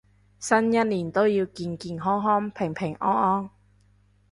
[0.39, 3.49] 新一年都要健健康康平平安安